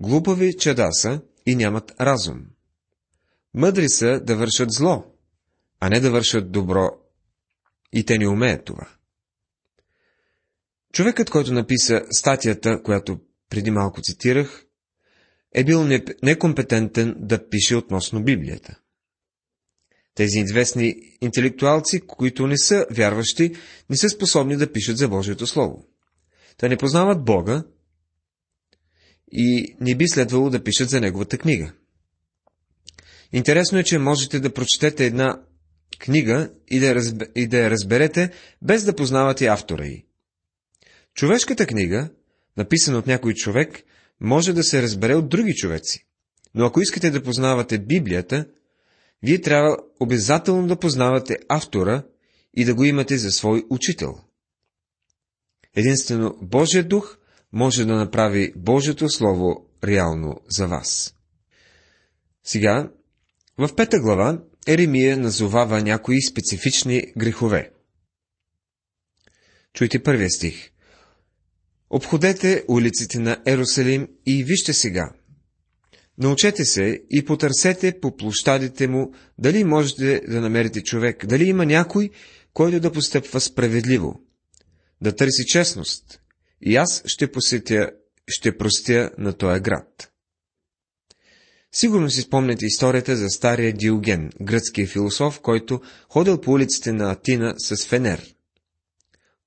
Глупави 0.00 0.56
чеда 0.56 0.88
са 0.92 1.20
и 1.46 1.54
нямат 1.54 1.92
разум. 2.00 2.40
Мъдри 3.54 3.88
са 3.88 4.20
да 4.20 4.36
вършат 4.36 4.72
зло, 4.72 5.04
а 5.80 5.88
не 5.88 6.00
да 6.00 6.10
вършат 6.10 6.52
добро, 6.52 6.90
и 7.92 8.04
те 8.04 8.18
не 8.18 8.28
умеят 8.28 8.64
това. 8.64 8.88
Човекът, 10.92 11.30
който 11.30 11.52
написа 11.52 12.02
статията, 12.10 12.82
която 12.82 13.20
преди 13.50 13.70
малко 13.70 14.02
цитирах, 14.02 14.64
е 15.54 15.64
бил 15.64 15.84
некомпетентен 16.22 17.14
да 17.18 17.48
пише 17.48 17.76
относно 17.76 18.24
Библията. 18.24 18.78
Тези 20.14 20.38
известни 20.38 20.94
интелектуалци, 21.20 22.00
които 22.00 22.46
не 22.46 22.58
са 22.58 22.86
вярващи, 22.90 23.54
не 23.90 23.96
са 23.96 24.08
способни 24.08 24.56
да 24.56 24.72
пишат 24.72 24.98
за 24.98 25.08
Божието 25.08 25.46
Слово. 25.46 25.86
Те 26.56 26.68
не 26.68 26.76
познават 26.76 27.24
Бога 27.24 27.64
и 29.32 29.76
не 29.80 29.94
би 29.94 30.08
следвало 30.08 30.50
да 30.50 30.64
пишат 30.64 30.90
за 30.90 31.00
Неговата 31.00 31.38
книга. 31.38 31.72
Интересно 33.32 33.78
е, 33.78 33.84
че 33.84 33.98
можете 33.98 34.40
да 34.40 34.54
прочетете 34.54 35.06
една 35.06 35.42
книга 35.98 36.50
и 36.68 36.80
да, 36.80 36.94
разб... 36.94 37.22
и 37.36 37.46
да 37.46 37.58
я 37.58 37.70
разберете, 37.70 38.30
без 38.62 38.84
да 38.84 38.96
познавате 38.96 39.46
автора 39.46 39.86
й. 39.86 40.04
Човешката 41.14 41.66
книга, 41.66 42.10
написана 42.56 42.98
от 42.98 43.06
някой 43.06 43.34
човек, 43.34 43.82
може 44.20 44.52
да 44.52 44.64
се 44.64 44.82
разбере 44.82 45.14
от 45.14 45.28
други 45.28 45.54
човеци. 45.54 46.06
Но 46.54 46.66
ако 46.66 46.80
искате 46.80 47.10
да 47.10 47.22
познавате 47.22 47.78
Библията, 47.78 48.46
вие 49.22 49.40
трябва 49.40 49.76
обязателно 50.00 50.66
да 50.66 50.78
познавате 50.78 51.38
автора 51.48 52.04
и 52.54 52.64
да 52.64 52.74
го 52.74 52.84
имате 52.84 53.18
за 53.18 53.30
свой 53.30 53.64
учител. 53.70 54.14
Единствено 55.76 56.38
Божия 56.42 56.84
дух 56.84 57.18
може 57.52 57.84
да 57.84 57.94
направи 57.94 58.52
Божието 58.56 59.08
Слово 59.08 59.66
реално 59.84 60.40
за 60.48 60.66
вас. 60.68 61.14
Сега, 62.44 62.90
в 63.58 63.74
пета 63.76 64.00
глава, 64.00 64.42
Еремия 64.66 65.16
назовава 65.16 65.82
някои 65.82 66.22
специфични 66.22 67.12
грехове. 67.16 67.72
Чуйте 69.74 70.02
първия 70.02 70.30
стих. 70.30 70.71
Обходете 71.94 72.64
улиците 72.68 73.18
на 73.18 73.42
Ерусалим 73.46 74.08
и 74.26 74.44
вижте 74.44 74.72
сега. 74.72 75.12
Научете 76.18 76.64
се 76.64 77.02
и 77.10 77.24
потърсете 77.24 78.00
по 78.00 78.16
площадите 78.16 78.88
му, 78.88 79.12
дали 79.38 79.64
можете 79.64 80.20
да 80.28 80.40
намерите 80.40 80.82
човек, 80.82 81.26
дали 81.26 81.44
има 81.44 81.66
някой, 81.66 82.10
който 82.54 82.80
да 82.80 82.92
постъпва 82.92 83.40
справедливо, 83.40 84.20
да 85.00 85.16
търси 85.16 85.46
честност, 85.46 86.20
и 86.60 86.76
аз 86.76 87.02
ще 87.06 87.32
посетя, 87.32 87.90
ще 88.28 88.56
простя 88.56 89.10
на 89.18 89.32
този 89.32 89.60
град. 89.60 90.12
Сигурно 91.72 92.10
си 92.10 92.20
спомняте 92.20 92.66
историята 92.66 93.16
за 93.16 93.28
стария 93.28 93.72
Диоген, 93.72 94.30
гръцкия 94.42 94.86
философ, 94.86 95.40
който 95.40 95.80
ходил 96.08 96.40
по 96.40 96.50
улиците 96.50 96.92
на 96.92 97.12
Атина 97.12 97.54
с 97.58 97.86
фенер. 97.86 98.34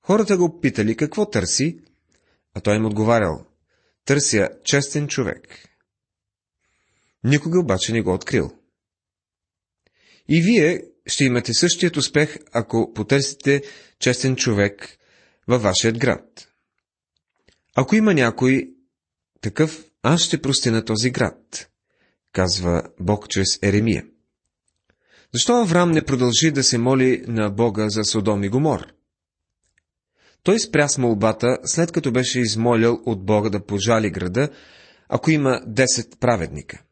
Хората 0.01 0.37
го 0.37 0.59
питали 0.59 0.95
какво 0.95 1.29
търси, 1.29 1.79
а 2.55 2.61
той 2.61 2.75
им 2.75 2.85
отговарял, 2.85 3.45
търся 4.05 4.49
честен 4.63 5.07
човек. 5.07 5.69
Никога 7.23 7.59
обаче 7.59 7.93
не 7.93 8.01
го 8.01 8.13
открил. 8.13 8.51
И 10.27 10.41
вие 10.41 10.81
ще 11.07 11.25
имате 11.25 11.53
същият 11.53 11.97
успех, 11.97 12.37
ако 12.51 12.93
потърсите 12.93 13.63
честен 13.99 14.35
човек 14.35 14.97
във 15.47 15.61
вашият 15.61 15.97
град. 15.97 16.47
Ако 17.75 17.95
има 17.95 18.13
някой 18.13 18.69
такъв, 19.41 19.85
аз 20.03 20.21
ще 20.21 20.41
прости 20.41 20.69
на 20.69 20.85
този 20.85 21.09
град, 21.09 21.69
казва 22.31 22.83
Бог 22.99 23.29
чрез 23.29 23.59
Еремия. 23.63 24.05
Защо 25.33 25.61
Авраам 25.61 25.91
не 25.91 26.05
продължи 26.05 26.51
да 26.51 26.63
се 26.63 26.77
моли 26.77 27.23
на 27.27 27.49
Бога 27.49 27.89
за 27.89 28.03
Содом 28.03 28.43
и 28.43 28.49
Гомор? 28.49 28.93
Той 30.45 30.59
спря 30.59 30.87
с 30.87 30.97
молбата, 30.97 31.57
след 31.63 31.91
като 31.91 32.11
беше 32.11 32.39
измолял 32.39 33.01
от 33.05 33.25
Бога 33.25 33.49
да 33.49 33.65
пожали 33.65 34.09
града, 34.09 34.49
ако 35.09 35.31
има 35.31 35.61
10 35.67 36.19
праведника. 36.19 36.83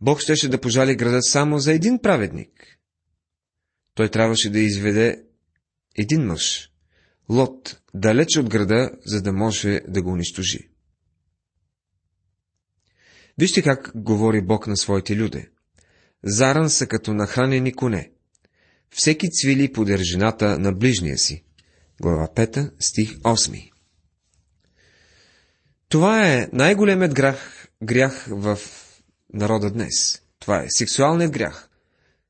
Бог 0.00 0.20
щеше 0.20 0.48
да 0.48 0.60
пожали 0.60 0.96
града 0.96 1.22
само 1.22 1.58
за 1.58 1.72
един 1.72 1.98
праведник. 1.98 2.78
Той 3.94 4.08
трябваше 4.08 4.50
да 4.50 4.58
изведе 4.58 5.22
един 5.98 6.26
мъж, 6.26 6.70
Лот, 7.30 7.80
далеч 7.94 8.36
от 8.36 8.48
града, 8.48 8.90
за 9.04 9.22
да 9.22 9.32
може 9.32 9.80
да 9.88 10.02
го 10.02 10.10
унищожи. 10.10 10.68
Вижте 13.38 13.62
как 13.62 13.92
говори 13.94 14.42
Бог 14.42 14.66
на 14.66 14.76
своите 14.76 15.16
люди. 15.16 15.48
Заран 16.24 16.70
са 16.70 16.86
като 16.86 17.14
нахранени 17.14 17.72
коне. 17.72 18.12
Всеки 18.90 19.30
цвили 19.30 19.72
по 19.72 19.84
държината 19.84 20.58
на 20.58 20.72
ближния 20.72 21.18
си. 21.18 21.45
Глава 22.00 22.28
5, 22.34 22.72
стих 22.78 23.18
8. 23.18 23.70
Това 25.88 26.32
е 26.32 26.48
най-големият 26.52 27.14
грях, 27.14 27.68
грях 27.82 28.26
в 28.30 28.58
народа 29.32 29.70
днес. 29.70 30.22
Това 30.38 30.62
е 30.62 30.66
сексуалният 30.68 31.32
грях. 31.32 31.68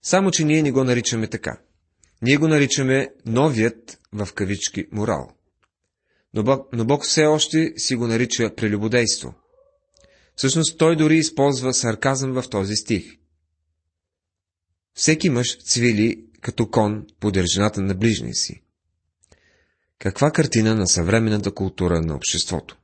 Само, 0.03 0.31
че 0.31 0.45
ние 0.45 0.63
не 0.63 0.73
го 0.73 0.85
наричаме 0.85 1.27
така. 1.27 1.61
Ние 2.23 2.37
го 2.37 2.49
наричаме 2.49 3.09
новият 3.27 3.99
в 4.13 4.29
кавички 4.35 4.87
морал. 4.93 5.31
Но 6.35 6.45
Бог, 6.45 6.69
но 6.73 6.85
Бог 6.85 7.05
все 7.05 7.25
още 7.25 7.73
си 7.77 7.97
го 7.97 8.07
нарича 8.07 8.55
прелюбодейство. 8.57 9.35
Всъщност 10.37 10.79
той 10.79 10.97
дори 10.97 11.17
използва 11.17 11.75
сарказъм 11.75 12.33
в 12.33 12.49
този 12.51 12.77
стих. 12.77 13.17
Всеки 14.95 15.31
мъж 15.31 15.59
цвили 15.59 16.25
като 16.41 16.71
кон 16.71 17.07
по 17.21 17.31
държината 17.31 17.81
на 17.83 17.95
ближния 17.95 18.35
си. 18.35 18.63
Каква 19.99 20.31
картина 20.31 20.75
на 20.75 20.87
съвременната 20.87 21.55
култура 21.55 22.01
на 22.01 22.15
обществото? 22.15 22.77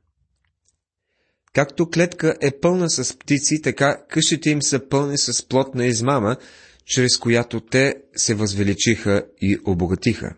Както 1.53 1.89
клетка 1.89 2.35
е 2.41 2.59
пълна 2.59 2.89
с 2.89 3.17
птици, 3.17 3.61
така 3.61 4.05
къщите 4.09 4.49
им 4.49 4.61
са 4.61 4.89
пълни 4.89 5.17
с 5.17 5.47
плотна 5.47 5.85
измама, 5.85 6.37
чрез 6.85 7.17
която 7.17 7.59
те 7.61 7.95
се 8.15 8.35
възвеличиха 8.35 9.25
и 9.41 9.57
обогатиха. 9.65 10.35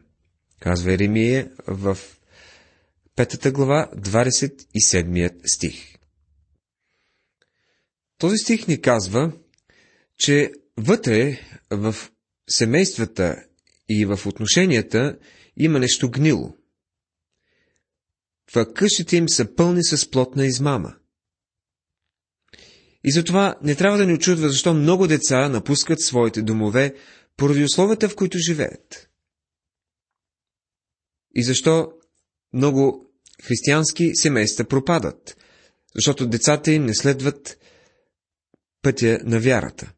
Казва 0.60 0.94
Еремия 0.94 1.52
в 1.68 1.98
петата 3.16 3.52
глава, 3.52 3.90
27 3.98 5.56
стих. 5.56 5.96
Този 8.18 8.38
стих 8.38 8.68
ни 8.68 8.82
казва, 8.82 9.32
че 10.18 10.52
вътре 10.78 11.40
в 11.72 11.96
семействата 12.50 13.44
и 13.90 14.06
в 14.06 14.20
отношенията 14.26 15.18
има 15.58 15.80
нещо 15.80 16.12
гнило. 16.12 16.54
В 18.54 18.74
къщите 18.74 19.18
им 19.18 19.30
са 19.30 19.56
пълни 19.56 19.84
с 19.84 20.10
плотна 20.12 20.46
измама. 20.46 20.96
И 23.04 23.12
затова 23.12 23.56
не 23.62 23.76
трябва 23.76 23.98
да 23.98 24.06
ни 24.06 24.14
очудва, 24.14 24.50
защо 24.50 24.74
много 24.74 25.08
деца 25.08 25.50
напускат 25.50 26.02
своите 26.02 26.42
домове 26.42 26.96
поради 27.38 27.64
условията, 27.64 28.10
в 28.10 28.16
които 28.16 28.38
живеят. 28.38 29.10
И 31.36 31.44
защо 31.44 31.92
много 32.54 33.12
християнски 33.44 34.12
семейства 34.16 34.66
пропадат, 34.66 35.38
защото 35.96 36.28
децата 36.28 36.72
им 36.72 36.86
не 36.86 36.96
следват 36.96 37.58
пътя 38.82 39.20
на 39.24 39.40
вярата. 39.40 39.94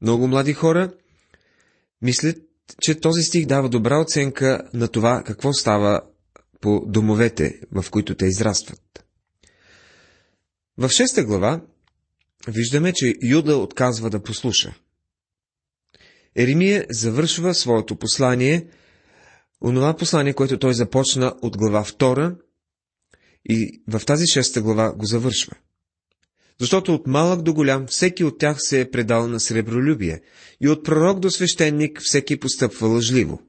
Много 0.00 0.28
млади 0.28 0.52
хора 0.52 0.92
мислят, 2.02 2.36
че 2.80 3.00
този 3.00 3.22
стих 3.22 3.46
дава 3.46 3.68
добра 3.68 4.00
оценка 4.00 4.70
на 4.74 4.88
това 4.88 5.22
какво 5.26 5.52
става 5.52 6.00
по 6.62 6.84
домовете, 6.86 7.60
в 7.72 7.90
които 7.90 8.14
те 8.14 8.26
израстват. 8.26 9.04
В 10.78 10.88
шеста 10.88 11.24
глава 11.24 11.60
виждаме, 12.48 12.92
че 12.92 13.14
Юда 13.22 13.56
отказва 13.56 14.10
да 14.10 14.22
послуша. 14.22 14.74
Еремия 16.36 16.86
завършва 16.90 17.54
своето 17.54 17.96
послание, 17.96 18.66
онова 19.60 19.96
послание, 19.96 20.34
което 20.34 20.58
той 20.58 20.74
започна 20.74 21.34
от 21.42 21.56
глава 21.56 21.84
2 21.84 22.36
и 23.48 23.82
в 23.88 24.00
тази 24.06 24.26
шеста 24.26 24.62
глава 24.62 24.92
го 24.92 25.06
завършва. 25.06 25.56
Защото 26.60 26.94
от 26.94 27.06
малък 27.06 27.42
до 27.42 27.54
голям 27.54 27.86
всеки 27.86 28.24
от 28.24 28.38
тях 28.38 28.56
се 28.60 28.80
е 28.80 28.90
предал 28.90 29.28
на 29.28 29.40
сребролюбие 29.40 30.20
и 30.60 30.68
от 30.68 30.84
пророк 30.84 31.20
до 31.20 31.30
свещеник 31.30 32.00
всеки 32.02 32.40
постъпва 32.40 32.88
лъжливо. 32.88 33.42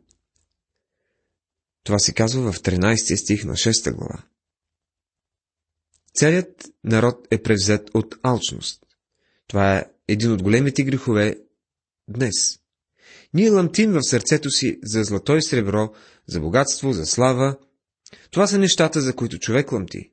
Това 1.84 2.00
се 2.00 2.14
казва 2.14 2.52
в 2.52 2.60
13 2.60 3.16
стих 3.16 3.46
на 3.46 3.54
6 3.54 3.96
глава. 3.96 4.24
Целият 6.14 6.66
народ 6.84 7.28
е 7.32 7.44
превзет 7.44 7.90
от 7.94 8.16
алчност. 8.24 8.84
Това 9.48 9.78
е 9.78 9.86
един 10.08 10.32
от 10.32 10.44
големите 10.44 10.84
грехове 10.84 11.38
днес. 12.08 12.60
Ние 13.34 13.50
ламтим 13.50 13.92
в 13.92 14.04
сърцето 14.04 14.50
си 14.50 14.80
за 14.84 15.04
злато 15.04 15.36
и 15.36 15.42
сребро, 15.42 15.94
за 16.28 16.40
богатство, 16.40 16.94
за 16.94 17.06
слава. 17.06 17.58
Това 18.32 18.48
са 18.48 18.58
нещата, 18.58 19.02
за 19.02 19.16
които 19.16 19.40
човек 19.40 19.72
ламти. 19.72 20.12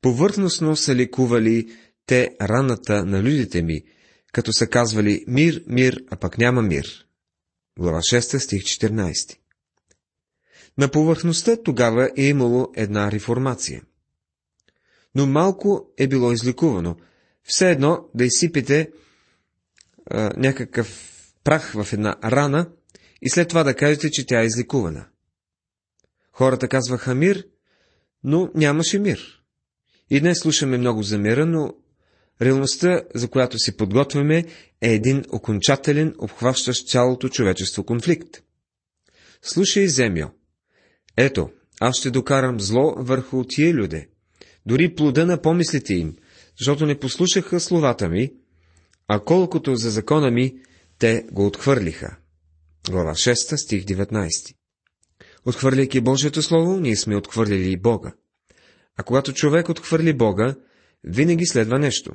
Повърхностно 0.00 0.76
са 0.76 0.94
ликували 0.94 1.76
те 2.06 2.36
раната 2.40 3.04
на 3.04 3.22
людите 3.22 3.62
ми, 3.62 3.82
като 4.32 4.52
са 4.52 4.66
казвали 4.66 5.24
мир, 5.28 5.64
мир, 5.66 6.04
а 6.10 6.16
пък 6.16 6.38
няма 6.38 6.62
мир. 6.62 7.06
Глава 7.78 7.98
6, 7.98 8.38
стих 8.38 8.62
14. 8.62 9.38
На 10.78 10.90
повърхността 10.90 11.56
тогава 11.62 12.10
е 12.16 12.24
имало 12.24 12.72
една 12.76 13.12
реформация. 13.12 13.82
Но 15.14 15.26
малко 15.26 15.92
е 15.98 16.06
било 16.08 16.32
изликувано. 16.32 16.96
Все 17.42 17.70
едно 17.70 18.08
да 18.14 18.24
изсипите 18.24 18.90
а, 20.06 20.30
някакъв 20.36 21.14
прах 21.44 21.72
в 21.72 21.92
една 21.92 22.16
рана 22.24 22.70
и 23.22 23.30
след 23.30 23.48
това 23.48 23.62
да 23.62 23.74
кажете, 23.74 24.10
че 24.10 24.26
тя 24.26 24.42
е 24.42 24.46
изликувана. 24.46 25.06
Хората 26.32 26.68
казваха 26.68 27.14
мир, 27.14 27.46
но 28.24 28.50
нямаше 28.54 28.98
мир. 28.98 29.42
И 30.10 30.20
днес 30.20 30.38
слушаме 30.38 30.78
много 30.78 31.02
за 31.02 31.18
мира, 31.18 31.46
но 31.46 31.74
реалността, 32.42 33.02
за 33.14 33.28
която 33.28 33.58
си 33.58 33.76
подготвяме, 33.76 34.44
е 34.80 34.94
един 34.94 35.24
окончателен, 35.30 36.14
обхващащ 36.18 36.88
цялото 36.88 37.28
човечество 37.28 37.84
конфликт. 37.84 38.42
Слушай, 39.42 39.88
земя, 39.88 40.30
ето, 41.16 41.50
аз 41.80 41.96
ще 41.96 42.10
докарам 42.10 42.60
зло 42.60 42.94
върху 42.98 43.44
тия 43.44 43.74
люде, 43.74 44.08
дори 44.66 44.94
плода 44.94 45.26
на 45.26 45.42
помислите 45.42 45.94
им, 45.94 46.16
защото 46.58 46.86
не 46.86 46.98
послушаха 46.98 47.60
словата 47.60 48.08
ми, 48.08 48.32
а 49.08 49.20
колкото 49.20 49.76
за 49.76 49.90
закона 49.90 50.30
ми, 50.30 50.54
те 50.98 51.26
го 51.32 51.46
отхвърлиха. 51.46 52.16
Глава 52.90 53.10
6, 53.10 53.56
стих 53.56 53.84
19 53.84 54.54
Отхвърляйки 55.46 56.00
Божието 56.00 56.42
Слово, 56.42 56.80
ние 56.80 56.96
сме 56.96 57.16
отхвърлили 57.16 57.70
и 57.70 57.76
Бога. 57.76 58.12
А 58.96 59.02
когато 59.02 59.32
човек 59.32 59.68
отхвърли 59.68 60.12
Бога, 60.12 60.54
винаги 61.04 61.46
следва 61.46 61.78
нещо. 61.78 62.12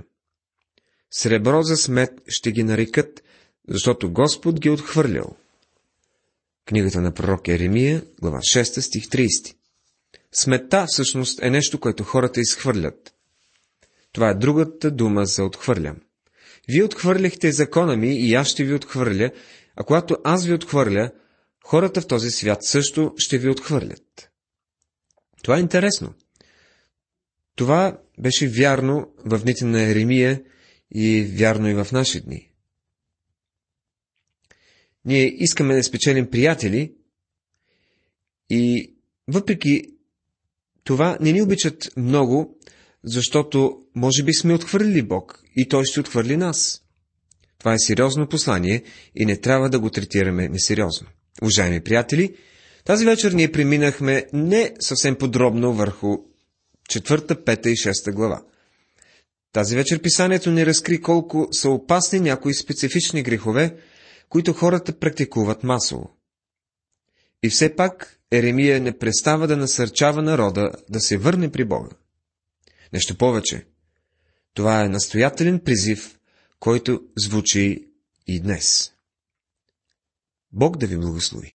Сребро 1.12 1.62
за 1.62 1.78
смет 1.78 2.10
ще 2.28 2.52
ги 2.52 2.64
нарекат, 2.64 3.24
защото 3.68 4.12
Господ 4.12 4.60
ги 4.60 4.70
отхвърлял. 4.70 5.38
Книгата 6.70 7.02
на 7.02 7.14
пророк 7.14 7.48
Еремия, 7.48 8.04
глава 8.22 8.38
6, 8.38 8.80
стих 8.80 9.08
30. 9.08 9.56
Смета 10.32 10.86
всъщност 10.88 11.44
е 11.44 11.50
нещо, 11.50 11.80
което 11.80 12.04
хората 12.04 12.40
изхвърлят. 12.40 13.14
Това 14.12 14.30
е 14.30 14.34
другата 14.34 14.92
дума 14.92 15.26
за 15.26 15.44
отхвърлям. 15.44 15.98
Вие 16.68 16.84
отхвърляхте 16.84 17.52
закона 17.52 17.98
ми 17.98 18.16
и 18.16 18.34
аз 18.34 18.48
ще 18.48 18.64
ви 18.64 18.74
отхвърля, 18.74 19.32
а 19.76 19.84
когато 19.84 20.18
аз 20.24 20.46
ви 20.46 20.54
отхвърля, 20.54 21.12
хората 21.66 22.02
в 22.02 22.08
този 22.08 22.32
свят 22.32 22.64
също 22.64 23.14
ще 23.18 23.38
ви 23.38 23.50
отхвърлят. 23.50 24.30
Това 25.44 25.58
е 25.58 25.62
интересно. 25.62 26.14
Това 27.56 27.98
беше 28.20 28.48
вярно 28.48 29.12
в 29.26 29.40
дните 29.40 29.66
на 29.66 29.82
Еремия 29.82 30.44
и 30.96 31.24
вярно 31.24 31.70
и 31.70 31.74
в 31.74 31.88
наши 31.92 32.22
дни. 32.22 32.49
Ние 35.06 35.44
искаме 35.44 35.76
да 35.76 35.84
спечелим 35.84 36.30
приятели 36.30 36.94
и 38.50 38.94
въпреки 39.28 39.82
това 40.84 41.18
не 41.22 41.32
ни 41.32 41.42
обичат 41.42 41.90
много, 41.98 42.58
защото 43.04 43.82
може 43.96 44.24
би 44.24 44.34
сме 44.34 44.54
отхвърлили 44.54 45.02
Бог 45.02 45.44
и 45.56 45.68
Той 45.68 45.86
ще 45.86 46.00
отхвърли 46.00 46.38
нас. 46.38 46.82
Това 47.60 47.74
е 47.74 47.80
сериозно 47.80 48.28
послание 48.28 48.84
и 49.16 49.26
не 49.26 49.38
трябва 49.38 49.70
да 49.70 49.80
го 49.80 49.90
третираме 49.90 50.50
несериозно. 50.50 51.08
Уважаеми 51.42 51.82
приятели, 51.82 52.36
тази 52.86 53.06
вечер 53.06 53.32
ние 53.32 53.52
преминахме 53.52 54.26
не 54.34 54.74
съвсем 54.80 55.16
подробно 55.16 55.74
върху 55.74 56.18
четвърта, 56.90 57.44
пета 57.44 57.70
и 57.70 57.76
шеста 57.76 58.12
глава. 58.12 58.44
Тази 59.54 59.76
вечер 59.76 60.02
писанието 60.02 60.52
ни 60.52 60.66
разкри 60.66 61.02
колко 61.02 61.48
са 61.52 61.70
опасни 61.70 62.20
някои 62.20 62.54
специфични 62.54 63.24
грехове, 63.24 63.76
които 64.30 64.54
хората 64.54 65.00
практикуват 65.00 65.64
масово. 65.64 66.18
И 67.44 67.50
все 67.50 67.76
пак 67.76 68.20
Еремия 68.32 68.82
не 68.82 68.98
престава 68.98 69.48
да 69.48 69.58
насърчава 69.58 70.22
народа 70.22 70.72
да 70.90 71.00
се 71.00 71.18
върне 71.18 71.52
при 71.52 71.66
Бога. 71.66 71.90
Нещо 72.94 73.18
повече. 73.18 73.66
Това 74.54 74.84
е 74.84 74.90
настоятелен 74.90 75.60
призив, 75.60 76.20
който 76.60 77.02
звучи 77.18 77.88
и 78.28 78.40
днес. 78.40 78.94
Бог 80.52 80.78
да 80.78 80.88
ви 80.88 80.98
благослови. 80.98 81.48